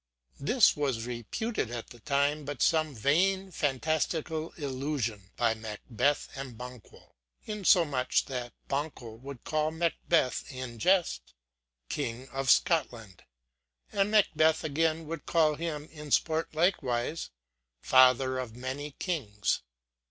[0.39, 7.13] This was reputed at the first but some vain fantastical illusion by Makbeth and Banquho,
[7.45, 11.35] insomuch that Banquho would call Makbeth in jest,
[11.87, 13.25] King of Scotland;
[13.91, 17.29] and Makbeth again would call him in sport likewise,
[17.79, 19.61] father of many kings.